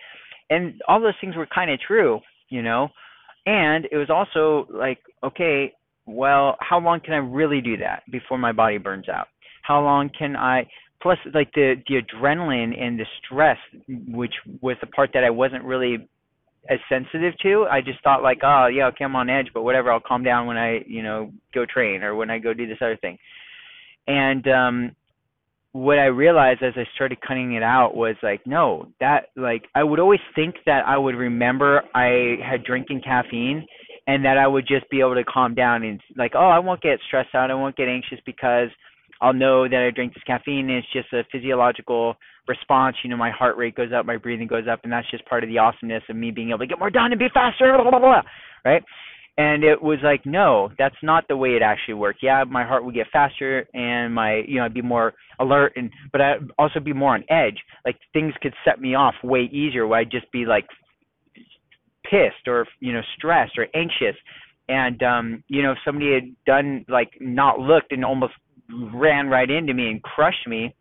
And 0.51 0.81
all 0.89 1.01
those 1.01 1.15
things 1.21 1.37
were 1.37 1.47
kind 1.47 1.71
of 1.71 1.79
true, 1.81 2.21
you 2.49 2.63
know. 2.63 2.89
And 3.47 3.87
it 3.91 3.97
was 3.97 4.11
also 4.11 4.71
like, 4.73 4.99
okay, 5.25 5.73
well, 6.07 6.57
how 6.61 6.79
long 6.79 7.01
can 7.01 7.15
I 7.15 7.19
really 7.19 7.61
do 7.61 7.77
that 7.79 8.03
before 8.11 8.39
my 8.39 8.53
body 8.53 8.79
burns 8.79 9.09
out? 9.09 9.29
How 9.63 9.83
long 9.83 10.11
can 10.17 10.37
I? 10.37 10.67
Plus, 11.03 11.19
like 11.35 11.53
the 11.55 11.75
the 11.87 12.01
adrenaline 12.03 12.81
and 12.81 12.99
the 12.99 13.05
stress, 13.25 13.59
which 14.09 14.35
was 14.61 14.77
the 14.81 14.87
part 14.89 15.11
that 15.15 15.25
I 15.25 15.31
wasn't 15.31 15.65
really 15.65 16.09
as 16.69 16.79
sensitive 16.89 17.35
to. 17.43 17.67
I 17.71 17.81
just 17.81 18.03
thought 18.03 18.23
like, 18.23 18.39
oh 18.43 18.67
yeah, 18.67 18.87
okay, 18.89 19.05
I'm 19.05 19.17
on 19.17 19.31
edge, 19.31 19.49
but 19.55 19.63
whatever, 19.63 19.93
I'll 19.93 20.01
calm 20.01 20.23
down 20.23 20.47
when 20.47 20.57
I, 20.57 20.81
you 20.87 21.03
know, 21.03 21.33
go 21.55 21.65
train 21.65 22.03
or 22.03 22.15
when 22.15 22.31
I 22.31 22.39
go 22.39 22.55
do 22.55 22.67
this 22.67 22.79
other 22.81 22.97
thing. 22.97 23.19
And 24.07 24.47
um 24.49 24.97
what 25.73 25.99
I 25.99 26.07
realized 26.07 26.63
as 26.63 26.73
I 26.77 26.85
started 26.95 27.21
cutting 27.21 27.55
it 27.55 27.63
out 27.63 27.95
was 27.95 28.17
like, 28.23 28.41
no, 28.47 28.89
that 29.01 29.27
like 29.37 29.65
I 29.75 29.85
would 29.85 30.01
always 30.01 30.21
think 30.35 30.57
that 30.67 30.87
I 30.87 30.97
would 30.97 31.15
remember 31.15 31.83
I 31.95 32.37
had 32.43 32.65
drinking 32.65 33.03
caffeine 33.05 33.67
and 34.07 34.25
that 34.25 34.39
I 34.39 34.47
would 34.47 34.67
just 34.67 34.89
be 34.91 35.01
able 35.01 35.15
to 35.15 35.25
calm 35.25 35.55
down 35.55 35.85
and 35.85 36.01
like, 36.17 36.33
oh, 36.35 36.49
I 36.49 36.59
won't 36.59 36.81
get 36.81 36.99
stressed 37.07 37.35
out, 37.35 37.51
I 37.51 37.55
won't 37.55 37.77
get 37.77 37.89
anxious 37.89 38.19
because 38.25 38.69
I'll 39.21 39.35
know 39.35 39.69
that 39.69 39.87
I 39.87 39.91
drink 39.95 40.15
this 40.15 40.23
caffeine 40.25 40.71
it's 40.71 40.87
just 40.93 41.13
a 41.13 41.23
physiological 41.33 42.17
response. 42.47 42.97
You 43.03 43.11
know, 43.11 43.17
my 43.17 43.31
heart 43.31 43.57
rate 43.57 43.75
goes 43.75 43.91
up, 43.95 44.07
my 44.07 44.17
breathing 44.17 44.47
goes 44.47 44.65
up, 44.71 44.81
and 44.85 44.93
that's 44.93 45.11
just 45.11 45.27
part 45.27 45.45
of 45.45 45.51
the 45.51 45.59
awesomeness 45.59 46.03
of 46.09 46.17
me 46.17 46.31
being 46.31 46.51
able 46.51 46.61
to 46.61 46.67
get 46.67 46.79
more 46.79 46.91
done 46.91 47.13
and 47.13 47.19
be 47.19 47.29
faster, 47.33 47.73
blah, 47.75 47.91
blah, 47.91 47.99
blah, 47.99 48.23
right? 48.65 48.83
and 49.39 49.63
it 49.63 49.81
was 49.81 49.99
like 50.03 50.27
no 50.27 50.69
that's 50.79 50.97
not 51.03 51.27
the 51.29 51.37
way 51.37 51.51
it 51.51 51.63
actually 51.63 51.95
worked 51.95 52.19
yeah 52.23 52.45
my 52.45 52.65
heart 52.65 52.85
would 52.85 52.95
get 52.95 53.07
faster 53.13 53.67
and 53.73 54.13
my 54.13 54.43
you 54.47 54.57
know 54.57 54.65
i'd 54.65 54.75
be 54.75 54.83
more 54.83 55.15
alert 55.41 55.73
and 55.77 55.91
but 56.13 56.21
i'd 56.21 56.39
also 56.59 56.81
be 56.81 56.93
more 56.93 57.15
on 57.15 57.25
edge 57.31 57.59
like 57.87 57.97
things 58.13 58.35
could 58.43 58.53
set 58.65 58.81
me 58.81 58.95
off 58.95 59.15
way 59.25 59.49
easier 59.51 59.87
where 59.87 60.01
i'd 60.01 60.11
just 60.11 60.31
be 60.33 60.45
like 60.45 60.67
pissed 62.05 62.47
or 62.47 62.67
you 62.81 62.93
know 62.93 63.01
stressed 63.17 63.57
or 63.57 63.67
anxious 63.75 64.17
and 64.69 65.03
um 65.03 65.43
you 65.49 65.63
know 65.63 65.73
if 65.73 65.79
somebody 65.85 66.13
had 66.13 66.25
done 66.45 66.85
like 66.89 67.11
not 67.21 67.61
looked 67.61 67.93
and 67.93 68.05
almost 68.05 68.35
ran 68.95 69.29
right 69.29 69.51
into 69.51 69.75
me 69.75 69.89
and 69.89 70.03
crushed 70.03 70.47
me 70.47 70.75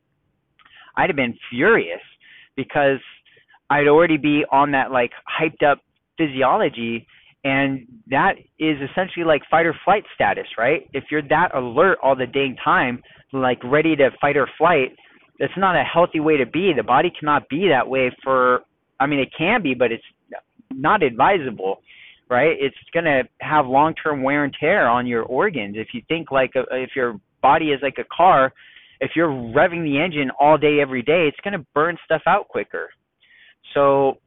i'd 0.98 1.10
have 1.10 1.16
been 1.16 1.38
furious 1.50 2.02
because 2.56 3.00
i'd 3.70 3.88
already 3.88 4.18
be 4.18 4.44
on 4.52 4.72
that 4.72 4.92
like 4.92 5.12
hyped 5.40 5.66
up 5.66 5.80
physiology 6.18 7.08
and 7.44 7.88
that 8.10 8.34
is 8.60 8.78
essentially 8.92 9.24
like 9.26 9.42
fight 9.50 9.66
or 9.66 9.76
flight 9.86 10.04
status, 10.14 10.48
right? 10.58 10.90
If 10.92 11.06
you're 11.10 11.22
that 11.30 11.56
alert 11.56 11.98
all 12.04 12.16
the 12.16 12.26
dang 12.26 12.58
time, 12.62 13.02
like 13.32 13.64
ready 13.64 13.96
to 13.96 14.10
fight 14.20 14.36
or 14.36 14.50
flight, 14.58 14.96
that's 15.40 15.54
not 15.56 15.76
a 15.76 15.84
healthy 15.84 16.20
way 16.20 16.36
to 16.38 16.46
be. 16.46 16.74
The 16.76 16.84
body 16.84 17.12
cannot 17.18 17.48
be 17.48 17.70
that 17.70 17.88
way 17.88 18.12
for 18.24 18.62
I 19.00 19.06
mean 19.06 19.20
it 19.20 19.30
can 19.38 19.62
be, 19.62 19.76
but 19.76 19.92
it's 19.92 20.04
not 20.74 21.04
advisable, 21.04 21.82
right? 22.30 22.58
It's 22.60 22.76
going 22.94 23.06
to 23.06 23.24
have 23.40 23.66
long-term 23.66 24.24
wear 24.24 24.44
and 24.44 24.54
tear 24.60 24.90
on 24.90 25.08
your 25.08 25.24
organs. 25.24 25.76
If 25.78 25.90
you 25.94 26.02
think 26.10 26.32
like 26.32 26.52
a, 26.56 26.64
if 26.76 26.90
your 26.96 27.20
body 27.42 27.68
is 27.72 27.80
like 27.82 27.98
a 28.00 28.16
car, 28.16 28.54
if 29.00 29.12
you're 29.16 29.30
revving 29.30 29.84
the 29.84 30.00
engine 30.00 30.32
all 30.40 30.58
day 30.58 30.80
every 30.82 31.02
day, 31.02 31.28
it's 31.28 31.38
going 31.44 31.54
to 31.54 31.66
burn 31.74 31.98
stuff 32.06 32.22
out 32.26 32.48
quicker. 32.48 32.90
So 33.74 34.18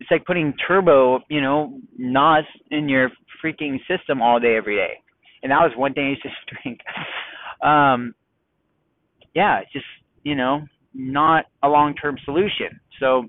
it's 0.00 0.10
like 0.10 0.26
putting 0.26 0.52
turbo, 0.66 1.20
you 1.30 1.40
know, 1.40 1.78
NOS 1.96 2.44
in 2.70 2.88
your 2.88 3.10
freaking 3.42 3.78
system 3.88 4.20
all 4.20 4.38
day 4.40 4.56
every 4.56 4.76
day. 4.76 4.94
And 5.42 5.50
that 5.52 5.60
was 5.60 5.72
one 5.76 5.94
thing 5.94 6.06
I 6.06 6.10
used 6.10 6.22
to 6.22 6.56
drink. 6.62 6.80
Um, 7.62 8.14
yeah, 9.34 9.60
it's 9.60 9.72
just 9.72 9.86
you 10.24 10.34
know 10.34 10.62
not 10.94 11.44
a 11.62 11.68
long-term 11.68 12.16
solution. 12.24 12.80
So 12.98 13.24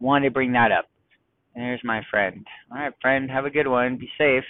wanted 0.00 0.28
to 0.28 0.30
bring 0.32 0.52
that 0.52 0.72
up. 0.72 0.86
And 1.54 1.64
there's 1.64 1.80
my 1.84 2.02
friend. 2.10 2.46
All 2.70 2.78
right, 2.78 2.92
friend, 3.02 3.30
have 3.30 3.44
a 3.44 3.50
good 3.50 3.66
one. 3.66 3.98
Be 3.98 4.08
safe. 4.16 4.44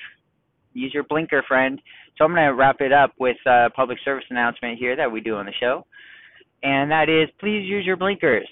Use 0.72 0.92
your 0.94 1.04
blinker, 1.04 1.42
friend. 1.46 1.80
So 2.16 2.24
I'm 2.24 2.32
going 2.32 2.46
to 2.46 2.54
wrap 2.54 2.80
it 2.80 2.92
up 2.92 3.12
with 3.18 3.36
a 3.46 3.70
public 3.70 3.98
service 4.04 4.24
announcement 4.30 4.78
here 4.78 4.96
that 4.96 5.10
we 5.10 5.20
do 5.20 5.36
on 5.36 5.46
the 5.46 5.52
show. 5.58 5.86
And 6.62 6.90
that 6.90 7.08
is 7.08 7.28
please 7.40 7.64
use 7.66 7.86
your 7.86 7.96
blinkers 7.96 8.48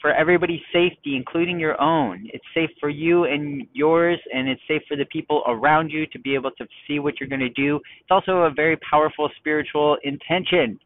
for 0.00 0.12
everybody's 0.12 0.60
safety, 0.72 1.16
including 1.16 1.58
your 1.58 1.80
own. 1.80 2.28
It's 2.32 2.44
safe 2.54 2.70
for 2.78 2.88
you 2.88 3.24
and 3.24 3.66
yours, 3.72 4.18
and 4.32 4.48
it's 4.48 4.60
safe 4.68 4.82
for 4.86 4.96
the 4.96 5.06
people 5.06 5.42
around 5.46 5.90
you 5.90 6.06
to 6.08 6.18
be 6.20 6.34
able 6.34 6.52
to 6.52 6.66
see 6.86 6.98
what 6.98 7.18
you're 7.18 7.28
going 7.28 7.40
to 7.40 7.48
do. 7.48 7.76
It's 8.00 8.10
also 8.10 8.42
a 8.42 8.50
very 8.50 8.76
powerful 8.88 9.28
spiritual 9.38 9.96
intention 10.04 10.78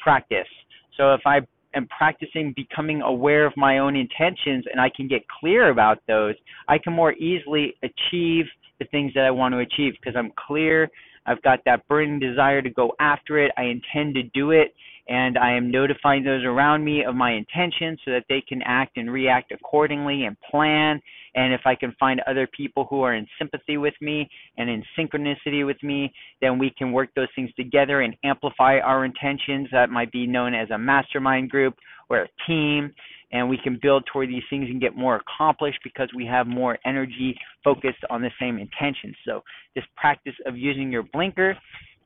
practice. 0.00 0.48
So 0.96 1.14
if 1.14 1.20
I 1.24 1.40
am 1.74 1.86
practicing 1.96 2.52
becoming 2.54 3.02
aware 3.02 3.46
of 3.46 3.52
my 3.56 3.78
own 3.78 3.96
intentions 3.96 4.64
and 4.70 4.80
I 4.80 4.90
can 4.94 5.08
get 5.08 5.22
clear 5.40 5.70
about 5.70 5.98
those, 6.06 6.34
I 6.66 6.78
can 6.78 6.92
more 6.92 7.12
easily 7.14 7.74
achieve 7.82 8.44
the 8.78 8.86
things 8.86 9.12
that 9.14 9.24
I 9.24 9.30
want 9.30 9.54
to 9.54 9.58
achieve 9.58 9.94
because 10.00 10.16
I'm 10.16 10.32
clear. 10.46 10.90
I've 11.26 11.42
got 11.42 11.60
that 11.66 11.86
burning 11.88 12.18
desire 12.18 12.62
to 12.62 12.70
go 12.70 12.92
after 13.00 13.38
it. 13.38 13.52
I 13.56 13.64
intend 13.64 14.14
to 14.14 14.22
do 14.22 14.52
it 14.52 14.74
and 15.08 15.38
I 15.38 15.52
am 15.52 15.70
notifying 15.70 16.22
those 16.22 16.44
around 16.44 16.84
me 16.84 17.02
of 17.02 17.14
my 17.14 17.32
intentions 17.32 17.98
so 18.04 18.10
that 18.10 18.24
they 18.28 18.42
can 18.46 18.60
act 18.64 18.98
and 18.98 19.10
react 19.10 19.52
accordingly 19.52 20.24
and 20.24 20.36
plan. 20.50 21.00
And 21.34 21.54
if 21.54 21.62
I 21.64 21.74
can 21.74 21.94
find 21.98 22.20
other 22.26 22.46
people 22.46 22.86
who 22.90 23.02
are 23.02 23.14
in 23.14 23.26
sympathy 23.38 23.78
with 23.78 23.94
me 24.02 24.28
and 24.58 24.68
in 24.68 24.82
synchronicity 24.98 25.64
with 25.64 25.82
me, 25.82 26.12
then 26.42 26.58
we 26.58 26.70
can 26.76 26.92
work 26.92 27.08
those 27.16 27.28
things 27.34 27.50
together 27.54 28.02
and 28.02 28.14
amplify 28.22 28.80
our 28.80 29.06
intentions. 29.06 29.68
That 29.72 29.88
might 29.88 30.12
be 30.12 30.26
known 30.26 30.54
as 30.54 30.68
a 30.70 30.78
mastermind 30.78 31.50
group 31.50 31.74
or 32.10 32.22
a 32.22 32.28
team. 32.46 32.92
And 33.30 33.48
we 33.48 33.58
can 33.62 33.78
build 33.80 34.04
toward 34.10 34.30
these 34.30 34.42
things 34.48 34.68
and 34.70 34.80
get 34.80 34.96
more 34.96 35.16
accomplished 35.16 35.80
because 35.84 36.08
we 36.16 36.24
have 36.24 36.46
more 36.46 36.78
energy 36.86 37.38
focused 37.62 38.02
on 38.08 38.22
the 38.22 38.30
same 38.40 38.58
intention. 38.58 39.14
So, 39.26 39.42
this 39.74 39.84
practice 39.96 40.34
of 40.46 40.56
using 40.56 40.90
your 40.90 41.02
blinker 41.12 41.56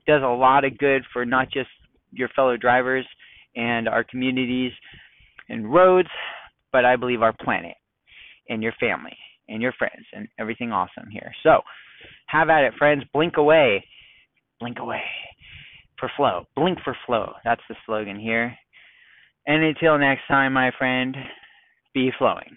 does 0.07 0.23
a 0.23 0.27
lot 0.27 0.65
of 0.65 0.79
good 0.79 1.03
for 1.13 1.25
not 1.25 1.51
just 1.53 1.69
your 2.11 2.29
fellow 2.31 2.57
drivers 2.57 3.07
and 3.55 3.89
our 3.89 4.03
communities 4.03 4.73
and 5.49 5.73
roads, 5.73 6.09
but 6.73 6.85
I 6.85 6.97
believe 6.97 7.23
our 7.23 7.35
planet 7.45 7.77
and 8.49 8.63
your 8.63 8.73
family 8.81 9.17
and 9.49 9.63
your 9.63 9.73
friends 9.73 10.07
and 10.13 10.27
everything 10.39 10.73
awesome 10.73 11.09
here. 11.11 11.33
So 11.43 11.61
have 12.27 12.49
at 12.49 12.65
it, 12.65 12.75
friends. 12.79 13.05
Blink 13.13 13.37
away. 13.37 13.85
Blink 14.61 14.79
away 14.79 15.03
for 15.99 16.11
flow. 16.17 16.47
Blink 16.57 16.79
for 16.83 16.97
flow. 17.07 17.33
That's 17.45 17.63
the 17.69 17.77
slogan 17.87 18.19
here. 18.19 18.57
And 19.47 19.63
until 19.63 19.99
next 19.99 20.23
time, 20.29 20.53
my 20.53 20.71
friend, 20.79 21.17
be 21.95 22.11
flowing. 22.19 22.57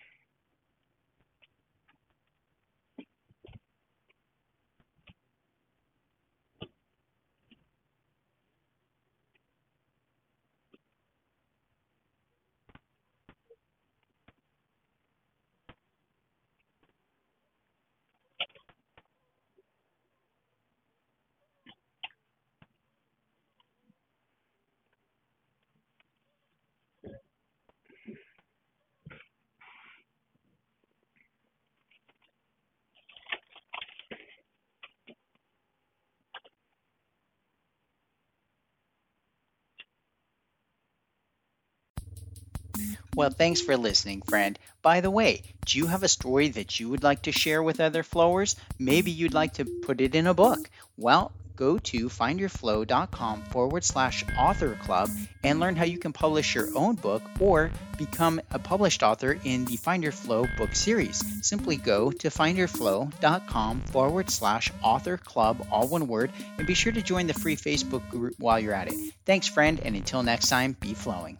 Well, 43.15 43.29
thanks 43.29 43.61
for 43.61 43.77
listening, 43.77 44.21
friend. 44.23 44.59
By 44.81 44.99
the 44.99 45.09
way, 45.09 45.43
do 45.65 45.77
you 45.77 45.87
have 45.87 46.03
a 46.03 46.09
story 46.09 46.49
that 46.49 46.81
you 46.81 46.89
would 46.89 47.01
like 47.01 47.21
to 47.23 47.31
share 47.31 47.63
with 47.63 47.79
other 47.79 48.03
flowers? 48.03 48.57
Maybe 48.77 49.09
you'd 49.09 49.33
like 49.33 49.53
to 49.53 49.65
put 49.65 50.01
it 50.01 50.15
in 50.15 50.27
a 50.27 50.33
book. 50.33 50.69
Well, 50.97 51.31
go 51.55 51.77
to 51.77 52.09
findyourflow.com 52.09 53.43
forward 53.43 53.85
slash 53.85 54.25
author 54.37 54.77
club 54.83 55.09
and 55.45 55.61
learn 55.61 55.77
how 55.77 55.85
you 55.85 55.97
can 55.97 56.11
publish 56.11 56.53
your 56.53 56.67
own 56.75 56.95
book 56.95 57.21
or 57.39 57.71
become 57.97 58.41
a 58.51 58.59
published 58.59 59.01
author 59.01 59.39
in 59.45 59.63
the 59.63 59.77
Find 59.77 60.03
Your 60.03 60.11
Flow 60.11 60.45
book 60.57 60.75
series. 60.75 61.23
Simply 61.41 61.77
go 61.77 62.11
to 62.11 62.27
findyourflow.com 62.27 63.81
forward 63.93 64.29
slash 64.29 64.73
author 64.83 65.15
club, 65.15 65.65
all 65.71 65.87
one 65.87 66.07
word, 66.07 66.31
and 66.57 66.67
be 66.67 66.73
sure 66.73 66.91
to 66.91 67.01
join 67.01 67.27
the 67.27 67.33
free 67.33 67.55
Facebook 67.55 68.09
group 68.09 68.35
while 68.39 68.59
you're 68.59 68.73
at 68.73 68.91
it. 68.91 69.13
Thanks, 69.25 69.47
friend, 69.47 69.79
and 69.85 69.95
until 69.95 70.21
next 70.21 70.49
time, 70.49 70.75
be 70.81 70.93
flowing. 70.93 71.37